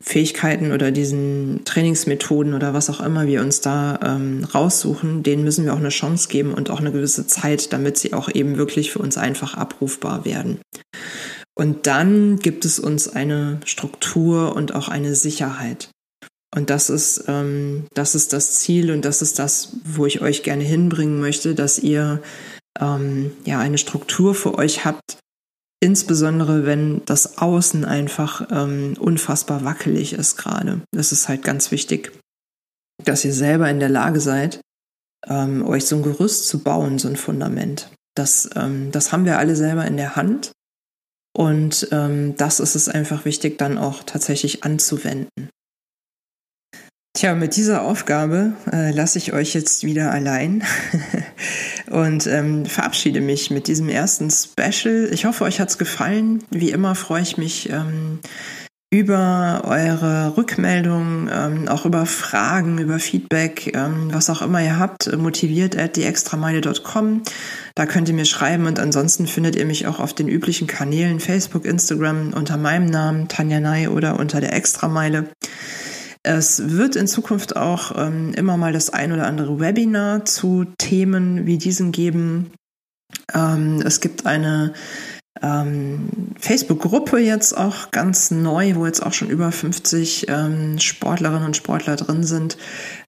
Fähigkeiten 0.00 0.72
oder 0.72 0.90
diesen 0.90 1.62
Trainingsmethoden 1.64 2.54
oder 2.54 2.74
was 2.74 2.90
auch 2.90 3.00
immer 3.00 3.26
wir 3.26 3.40
uns 3.40 3.60
da 3.60 4.00
ähm, 4.02 4.44
raussuchen, 4.52 5.22
denen 5.22 5.44
müssen 5.44 5.64
wir 5.64 5.72
auch 5.72 5.78
eine 5.78 5.90
Chance 5.90 6.28
geben 6.28 6.52
und 6.52 6.70
auch 6.70 6.80
eine 6.80 6.90
gewisse 6.90 7.26
Zeit, 7.26 7.72
damit 7.72 7.98
sie 7.98 8.12
auch 8.12 8.28
eben 8.28 8.56
wirklich 8.56 8.90
für 8.90 8.98
uns 8.98 9.16
einfach 9.16 9.54
abrufbar 9.54 10.24
werden. 10.24 10.60
Und 11.54 11.86
dann 11.86 12.38
gibt 12.40 12.64
es 12.64 12.80
uns 12.80 13.08
eine 13.08 13.60
Struktur 13.64 14.56
und 14.56 14.74
auch 14.74 14.88
eine 14.88 15.14
Sicherheit. 15.14 15.91
Und 16.54 16.68
das 16.68 16.90
ist, 16.90 17.24
ähm, 17.28 17.86
das 17.94 18.14
ist 18.14 18.32
das 18.32 18.60
Ziel 18.60 18.90
und 18.90 19.04
das 19.04 19.22
ist 19.22 19.38
das, 19.38 19.76
wo 19.84 20.04
ich 20.04 20.20
euch 20.20 20.42
gerne 20.42 20.64
hinbringen 20.64 21.18
möchte, 21.20 21.54
dass 21.54 21.78
ihr 21.78 22.22
ähm, 22.78 23.32
ja 23.44 23.58
eine 23.58 23.78
Struktur 23.78 24.34
für 24.34 24.58
euch 24.58 24.84
habt, 24.84 25.18
insbesondere 25.80 26.66
wenn 26.66 27.02
das 27.06 27.38
Außen 27.38 27.84
einfach 27.84 28.46
ähm, 28.50 28.94
unfassbar 28.98 29.64
wackelig 29.64 30.12
ist 30.12 30.36
gerade. 30.36 30.82
Das 30.92 31.10
ist 31.10 31.28
halt 31.28 31.42
ganz 31.42 31.70
wichtig, 31.70 32.12
dass 33.04 33.24
ihr 33.24 33.34
selber 33.34 33.70
in 33.70 33.80
der 33.80 33.88
Lage 33.88 34.20
seid, 34.20 34.60
ähm, 35.26 35.66
euch 35.66 35.86
so 35.86 35.96
ein 35.96 36.02
Gerüst 36.02 36.48
zu 36.48 36.58
bauen, 36.58 36.98
so 36.98 37.08
ein 37.08 37.16
Fundament. 37.16 37.90
Das, 38.14 38.50
ähm, 38.56 38.92
das 38.92 39.10
haben 39.10 39.24
wir 39.24 39.38
alle 39.38 39.56
selber 39.56 39.86
in 39.86 39.96
der 39.96 40.16
Hand. 40.16 40.52
Und 41.34 41.88
ähm, 41.92 42.36
das 42.36 42.60
ist 42.60 42.74
es 42.74 42.90
einfach 42.90 43.24
wichtig, 43.24 43.56
dann 43.56 43.78
auch 43.78 44.02
tatsächlich 44.02 44.64
anzuwenden. 44.64 45.48
Tja, 47.14 47.34
mit 47.34 47.56
dieser 47.56 47.82
Aufgabe 47.82 48.54
äh, 48.72 48.90
lasse 48.90 49.18
ich 49.18 49.34
euch 49.34 49.52
jetzt 49.52 49.84
wieder 49.84 50.10
allein 50.10 50.64
und 51.90 52.26
ähm, 52.26 52.64
verabschiede 52.64 53.20
mich 53.20 53.50
mit 53.50 53.68
diesem 53.68 53.90
ersten 53.90 54.30
Special. 54.30 55.10
Ich 55.12 55.26
hoffe, 55.26 55.44
euch 55.44 55.60
hat's 55.60 55.76
gefallen. 55.76 56.42
Wie 56.50 56.70
immer 56.70 56.94
freue 56.94 57.22
ich 57.22 57.36
mich, 57.36 57.68
ähm, 57.70 58.20
über 58.92 59.62
eure 59.64 60.36
Rückmeldungen, 60.36 61.30
ähm, 61.32 61.68
auch 61.68 61.86
über 61.86 62.04
Fragen, 62.04 62.76
über 62.76 62.98
Feedback, 62.98 63.74
ähm, 63.74 64.10
was 64.12 64.28
auch 64.28 64.42
immer 64.42 64.62
ihr 64.62 64.78
habt, 64.78 65.10
motiviert 65.16 65.78
at 65.78 65.96
dieextrameile.com. 65.96 67.22
Da 67.74 67.86
könnt 67.86 68.10
ihr 68.10 68.14
mir 68.14 68.26
schreiben 68.26 68.66
und 68.66 68.78
ansonsten 68.78 69.26
findet 69.26 69.56
ihr 69.56 69.64
mich 69.64 69.86
auch 69.86 69.98
auf 69.98 70.12
den 70.12 70.28
üblichen 70.28 70.66
Kanälen 70.66 71.20
Facebook, 71.20 71.64
Instagram 71.64 72.34
unter 72.34 72.58
meinem 72.58 72.84
Namen 72.84 73.28
Tanja 73.28 73.60
Ney 73.60 73.88
oder 73.88 74.20
unter 74.20 74.42
der 74.42 74.52
Extrameile. 74.52 75.30
Es 76.22 76.70
wird 76.70 76.94
in 76.94 77.08
Zukunft 77.08 77.56
auch 77.56 77.92
ähm, 77.96 78.32
immer 78.34 78.56
mal 78.56 78.72
das 78.72 78.90
ein 78.90 79.12
oder 79.12 79.26
andere 79.26 79.58
Webinar 79.58 80.24
zu 80.24 80.66
Themen 80.78 81.46
wie 81.46 81.58
diesen 81.58 81.90
geben. 81.90 82.52
Ähm, 83.34 83.82
es 83.84 84.00
gibt 84.00 84.24
eine 84.24 84.72
ähm, 85.42 86.08
Facebook-Gruppe 86.38 87.18
jetzt 87.18 87.56
auch 87.56 87.90
ganz 87.90 88.30
neu, 88.30 88.76
wo 88.76 88.86
jetzt 88.86 89.04
auch 89.04 89.12
schon 89.12 89.30
über 89.30 89.50
50 89.50 90.26
ähm, 90.28 90.78
Sportlerinnen 90.78 91.46
und 91.46 91.56
Sportler 91.56 91.96
drin 91.96 92.22
sind, 92.22 92.56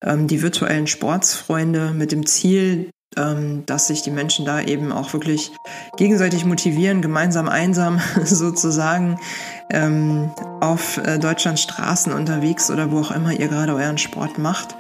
ähm, 0.03 0.27
die 0.27 0.43
virtuellen 0.43 0.89
Sportsfreunde 0.89 1.93
mit 1.93 2.11
dem 2.11 2.27
Ziel, 2.27 2.91
dass 3.67 3.87
sich 3.87 4.03
die 4.03 4.11
Menschen 4.11 4.45
da 4.45 4.61
eben 4.61 4.91
auch 4.91 5.13
wirklich 5.13 5.53
gegenseitig 5.97 6.45
motivieren, 6.45 7.01
gemeinsam 7.01 7.49
einsam 7.49 8.01
sozusagen 8.25 9.21
ähm, 9.71 10.33
auf 10.61 10.99
äh, 10.99 11.19
Deutschlands 11.19 11.63
Straßen 11.63 12.13
unterwegs 12.13 12.71
oder 12.71 12.91
wo 12.91 13.01
auch 13.01 13.11
immer 13.11 13.33
ihr 13.33 13.49
gerade 13.49 13.75
euren 13.75 13.99
Sport 13.99 14.39
macht. 14.39 14.77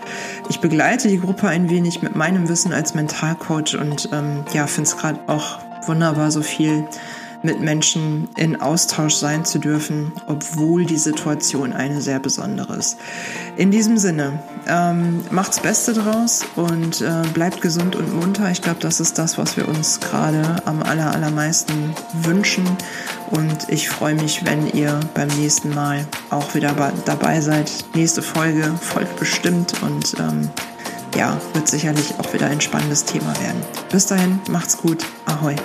Ich 0.48 0.60
begleite 0.60 1.08
die 1.08 1.20
Gruppe 1.20 1.48
ein 1.48 1.70
wenig 1.70 2.02
mit 2.02 2.14
meinem 2.14 2.48
Wissen 2.48 2.72
als 2.72 2.94
Mentalcoach 2.94 3.76
und 3.78 4.08
ähm, 4.12 4.44
ja, 4.52 4.66
finde 4.66 4.88
es 4.88 4.96
gerade 4.96 5.20
auch 5.26 5.58
wunderbar, 5.86 6.30
so 6.30 6.42
viel 6.42 6.86
mit 7.44 7.60
Menschen 7.60 8.28
in 8.36 8.60
Austausch 8.60 9.14
sein 9.14 9.44
zu 9.44 9.58
dürfen, 9.58 10.12
obwohl 10.26 10.86
die 10.86 10.96
Situation 10.96 11.72
eine 11.72 12.00
sehr 12.00 12.18
besondere 12.18 12.74
ist. 12.76 12.96
In 13.56 13.70
diesem 13.70 13.98
Sinne, 13.98 14.42
ähm, 14.66 15.20
macht's 15.30 15.60
Beste 15.60 15.92
draus 15.92 16.44
und 16.56 17.02
äh, 17.02 17.22
bleibt 17.34 17.60
gesund 17.60 17.96
und 17.96 18.14
munter. 18.18 18.50
Ich 18.50 18.62
glaube, 18.62 18.80
das 18.80 18.98
ist 18.98 19.18
das, 19.18 19.36
was 19.36 19.56
wir 19.56 19.68
uns 19.68 20.00
gerade 20.00 20.56
am 20.64 20.82
aller, 20.82 21.12
allermeisten 21.14 21.94
wünschen. 22.14 22.64
Und 23.30 23.68
ich 23.68 23.88
freue 23.88 24.14
mich, 24.14 24.44
wenn 24.44 24.66
ihr 24.72 24.98
beim 25.14 25.28
nächsten 25.28 25.74
Mal 25.74 26.06
auch 26.30 26.54
wieder 26.54 26.74
dabei 27.04 27.40
seid. 27.40 27.70
Nächste 27.94 28.22
Folge 28.22 28.72
folgt 28.80 29.18
bestimmt 29.20 29.82
und 29.82 30.14
ähm, 30.18 30.48
ja, 31.14 31.38
wird 31.52 31.68
sicherlich 31.68 32.14
auch 32.18 32.32
wieder 32.32 32.46
ein 32.46 32.60
spannendes 32.60 33.04
Thema 33.04 33.38
werden. 33.40 33.62
Bis 33.90 34.06
dahin, 34.06 34.40
macht's 34.48 34.78
gut. 34.78 35.04
Ahoi. 35.26 35.56